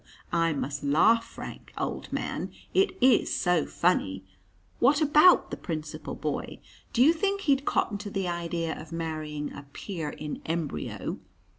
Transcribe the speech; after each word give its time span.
I 0.33 0.51
must 0.51 0.83
laugh, 0.83 1.23
Frank, 1.23 1.73
old 1.77 2.11
man, 2.11 2.51
it 2.73 2.97
is 3.01 3.31
so 3.31 3.67
funny 3.67 4.25
what 4.79 4.99
about 4.99 5.51
the 5.51 5.57
Principal 5.57 6.15
Boy? 6.15 6.59
Do 6.91 7.03
you 7.03 7.13
think 7.13 7.41
he'd 7.41 7.65
cotton 7.65 7.99
to 7.99 8.09
the 8.09 8.27
idea 8.27 8.73
of 8.81 8.91
marrying 8.91 9.53
a 9.53 9.67
peer 9.73 10.09
in 10.09 10.41
embryo! 10.43 11.19